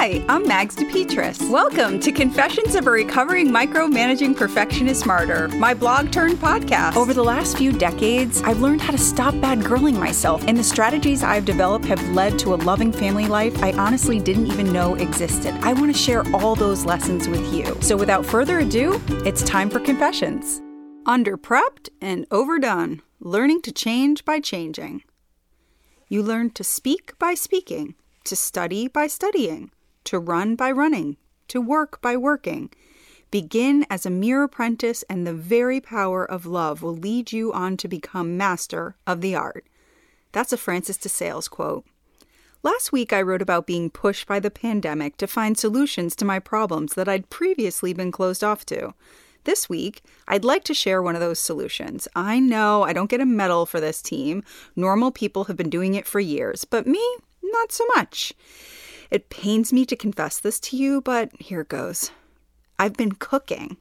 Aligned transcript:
Hi, 0.00 0.24
I'm 0.30 0.48
Mags 0.48 0.76
DePetris. 0.76 1.50
Welcome 1.50 2.00
to 2.00 2.10
Confessions 2.10 2.74
of 2.74 2.86
a 2.86 2.90
Recovering 2.90 3.48
Micromanaging 3.50 4.34
Perfectionist 4.34 5.04
Martyr, 5.04 5.48
my 5.48 5.74
blog 5.74 6.10
turned 6.10 6.38
podcast. 6.38 6.96
Over 6.96 7.12
the 7.12 7.22
last 7.22 7.58
few 7.58 7.70
decades, 7.70 8.40
I've 8.40 8.62
learned 8.62 8.80
how 8.80 8.92
to 8.92 8.98
stop 8.98 9.38
bad 9.42 9.58
girling 9.58 9.98
myself, 9.98 10.42
and 10.46 10.56
the 10.56 10.64
strategies 10.64 11.22
I've 11.22 11.44
developed 11.44 11.84
have 11.84 12.02
led 12.12 12.38
to 12.38 12.54
a 12.54 12.56
loving 12.56 12.92
family 12.92 13.26
life 13.26 13.62
I 13.62 13.72
honestly 13.72 14.18
didn't 14.18 14.46
even 14.46 14.72
know 14.72 14.94
existed. 14.94 15.52
I 15.60 15.74
want 15.74 15.94
to 15.94 16.02
share 16.02 16.24
all 16.34 16.54
those 16.54 16.86
lessons 16.86 17.28
with 17.28 17.52
you. 17.52 17.76
So 17.82 17.94
without 17.94 18.24
further 18.24 18.60
ado, 18.60 18.98
it's 19.26 19.42
time 19.42 19.68
for 19.68 19.80
Confessions. 19.80 20.62
Underprepped 21.04 21.90
and 22.00 22.24
overdone, 22.30 23.02
learning 23.20 23.60
to 23.60 23.70
change 23.70 24.24
by 24.24 24.40
changing. 24.40 25.02
You 26.08 26.22
learn 26.22 26.52
to 26.52 26.64
speak 26.64 27.18
by 27.18 27.34
speaking 27.34 27.96
to 28.24 28.36
study 28.36 28.88
by 28.88 29.06
studying, 29.06 29.70
to 30.04 30.18
run 30.18 30.56
by 30.56 30.70
running, 30.70 31.16
to 31.48 31.60
work 31.60 32.00
by 32.00 32.16
working. 32.16 32.70
Begin 33.30 33.86
as 33.88 34.04
a 34.04 34.10
mere 34.10 34.42
apprentice, 34.42 35.04
and 35.08 35.26
the 35.26 35.34
very 35.34 35.80
power 35.80 36.24
of 36.28 36.46
love 36.46 36.82
will 36.82 36.96
lead 36.96 37.32
you 37.32 37.52
on 37.52 37.76
to 37.76 37.86
become 37.88 38.36
master 38.36 38.96
of 39.06 39.20
the 39.20 39.34
art. 39.36 39.66
That's 40.32 40.52
a 40.52 40.56
Francis 40.56 40.96
de 40.96 41.08
Sales 41.08 41.48
quote. 41.48 41.84
Last 42.62 42.92
week, 42.92 43.12
I 43.12 43.22
wrote 43.22 43.40
about 43.40 43.66
being 43.66 43.88
pushed 43.88 44.26
by 44.26 44.38
the 44.38 44.50
pandemic 44.50 45.16
to 45.16 45.26
find 45.26 45.56
solutions 45.56 46.14
to 46.16 46.24
my 46.24 46.38
problems 46.38 46.94
that 46.94 47.08
I'd 47.08 47.30
previously 47.30 47.94
been 47.94 48.12
closed 48.12 48.44
off 48.44 48.66
to. 48.66 48.94
This 49.44 49.68
week, 49.68 50.02
I'd 50.28 50.44
like 50.44 50.64
to 50.64 50.74
share 50.74 51.02
one 51.02 51.14
of 51.14 51.22
those 51.22 51.38
solutions. 51.38 52.06
I 52.14 52.38
know 52.38 52.82
I 52.82 52.92
don't 52.92 53.08
get 53.08 53.22
a 53.22 53.26
medal 53.26 53.64
for 53.64 53.80
this 53.80 54.02
team. 54.02 54.42
Normal 54.76 55.10
people 55.10 55.44
have 55.44 55.56
been 55.56 55.70
doing 55.70 55.94
it 55.94 56.06
for 56.06 56.20
years, 56.20 56.66
but 56.66 56.86
me, 56.86 57.02
not 57.42 57.72
so 57.72 57.86
much. 57.96 58.34
It 59.10 59.30
pains 59.30 59.72
me 59.72 59.84
to 59.86 59.96
confess 59.96 60.38
this 60.38 60.60
to 60.60 60.76
you, 60.76 61.00
but 61.00 61.30
here 61.40 61.64
goes. 61.64 62.12
I've 62.78 62.94
been 62.94 63.12
cooking. 63.12 63.76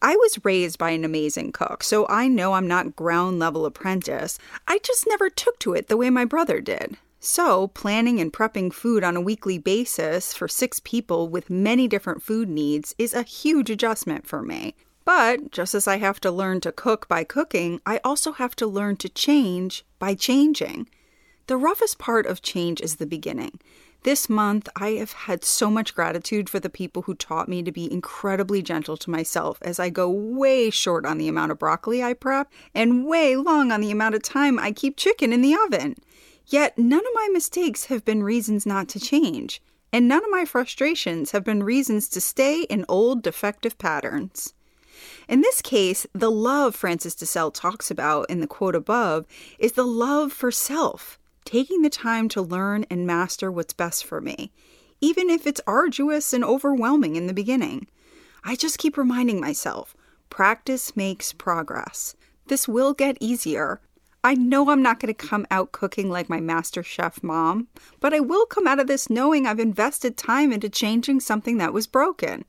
I 0.00 0.16
was 0.16 0.44
raised 0.44 0.78
by 0.78 0.90
an 0.90 1.04
amazing 1.04 1.52
cook, 1.52 1.82
so 1.82 2.06
I 2.08 2.28
know 2.28 2.54
I'm 2.54 2.68
not 2.68 2.96
ground 2.96 3.38
level 3.38 3.66
apprentice. 3.66 4.38
I 4.66 4.78
just 4.78 5.06
never 5.06 5.28
took 5.28 5.58
to 5.60 5.74
it 5.74 5.88
the 5.88 5.96
way 5.96 6.08
my 6.08 6.24
brother 6.24 6.60
did. 6.60 6.96
So, 7.18 7.68
planning 7.68 8.18
and 8.18 8.32
prepping 8.32 8.72
food 8.72 9.04
on 9.04 9.14
a 9.14 9.20
weekly 9.20 9.58
basis 9.58 10.32
for 10.32 10.48
six 10.48 10.80
people 10.80 11.28
with 11.28 11.50
many 11.50 11.86
different 11.86 12.22
food 12.22 12.48
needs 12.48 12.94
is 12.96 13.12
a 13.12 13.22
huge 13.22 13.68
adjustment 13.68 14.26
for 14.26 14.40
me. 14.40 14.74
But 15.04 15.50
just 15.50 15.74
as 15.74 15.86
I 15.86 15.98
have 15.98 16.18
to 16.20 16.30
learn 16.30 16.62
to 16.62 16.72
cook 16.72 17.08
by 17.08 17.24
cooking, 17.24 17.80
I 17.84 18.00
also 18.04 18.32
have 18.32 18.56
to 18.56 18.66
learn 18.66 18.96
to 18.98 19.08
change 19.10 19.84
by 19.98 20.14
changing. 20.14 20.88
The 21.46 21.58
roughest 21.58 21.98
part 21.98 22.24
of 22.24 22.40
change 22.40 22.80
is 22.80 22.96
the 22.96 23.06
beginning. 23.06 23.60
This 24.02 24.30
month, 24.30 24.66
I 24.76 24.92
have 24.92 25.12
had 25.12 25.44
so 25.44 25.70
much 25.70 25.94
gratitude 25.94 26.48
for 26.48 26.58
the 26.58 26.70
people 26.70 27.02
who 27.02 27.14
taught 27.14 27.50
me 27.50 27.62
to 27.62 27.70
be 27.70 27.92
incredibly 27.92 28.62
gentle 28.62 28.96
to 28.96 29.10
myself 29.10 29.58
as 29.60 29.78
I 29.78 29.90
go 29.90 30.08
way 30.08 30.70
short 30.70 31.04
on 31.04 31.18
the 31.18 31.28
amount 31.28 31.52
of 31.52 31.58
broccoli 31.58 32.02
I 32.02 32.14
prep 32.14 32.50
and 32.74 33.04
way 33.04 33.36
long 33.36 33.70
on 33.70 33.82
the 33.82 33.90
amount 33.90 34.14
of 34.14 34.22
time 34.22 34.58
I 34.58 34.72
keep 34.72 34.96
chicken 34.96 35.34
in 35.34 35.42
the 35.42 35.54
oven. 35.54 35.96
Yet, 36.46 36.78
none 36.78 37.00
of 37.00 37.12
my 37.14 37.28
mistakes 37.30 37.86
have 37.86 38.02
been 38.06 38.22
reasons 38.22 38.64
not 38.64 38.88
to 38.88 39.00
change, 39.00 39.60
and 39.92 40.08
none 40.08 40.24
of 40.24 40.30
my 40.30 40.46
frustrations 40.46 41.32
have 41.32 41.44
been 41.44 41.62
reasons 41.62 42.08
to 42.08 42.22
stay 42.22 42.62
in 42.62 42.86
old 42.88 43.22
defective 43.22 43.76
patterns. 43.76 44.54
In 45.28 45.42
this 45.42 45.60
case, 45.60 46.06
the 46.14 46.30
love 46.30 46.74
Francis 46.74 47.14
de 47.14 47.26
Sales 47.26 47.52
talks 47.54 47.90
about 47.90 48.30
in 48.30 48.40
the 48.40 48.46
quote 48.46 48.74
above 48.74 49.26
is 49.58 49.72
the 49.72 49.86
love 49.86 50.32
for 50.32 50.50
self 50.50 51.18
taking 51.44 51.82
the 51.82 51.90
time 51.90 52.28
to 52.30 52.42
learn 52.42 52.84
and 52.90 53.06
master 53.06 53.50
what's 53.50 53.72
best 53.72 54.04
for 54.04 54.20
me, 54.20 54.52
even 55.00 55.30
if 55.30 55.46
it's 55.46 55.60
arduous 55.66 56.32
and 56.32 56.44
overwhelming 56.44 57.16
in 57.16 57.26
the 57.26 57.32
beginning. 57.32 57.86
I 58.44 58.56
just 58.56 58.78
keep 58.78 58.96
reminding 58.96 59.40
myself 59.40 59.96
practice 60.28 60.96
makes 60.96 61.32
progress. 61.32 62.14
This 62.46 62.68
will 62.68 62.94
get 62.94 63.18
easier. 63.20 63.80
I 64.22 64.34
know 64.34 64.70
I'm 64.70 64.82
not 64.82 65.00
going 65.00 65.12
to 65.12 65.26
come 65.28 65.46
out 65.50 65.72
cooking 65.72 66.10
like 66.10 66.28
my 66.28 66.40
master 66.40 66.82
chef 66.82 67.22
mom, 67.22 67.68
but 68.00 68.12
I 68.12 68.20
will 68.20 68.46
come 68.46 68.66
out 68.66 68.78
of 68.78 68.86
this 68.86 69.08
knowing 69.08 69.46
I've 69.46 69.58
invested 69.58 70.16
time 70.16 70.52
into 70.52 70.68
changing 70.68 71.20
something 71.20 71.58
that 71.58 71.72
was 71.72 71.86
broken. 71.86 72.44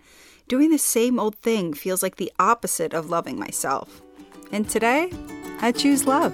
Doing 0.48 0.70
the 0.70 0.78
same 0.78 1.18
old 1.18 1.36
thing 1.36 1.74
feels 1.74 2.04
like 2.04 2.18
the 2.18 2.32
opposite 2.40 2.94
of 2.94 3.10
loving 3.10 3.40
myself. 3.40 4.02
And 4.52 4.70
today, 4.70 5.12
I 5.62 5.72
choose 5.72 6.06
love. 6.06 6.34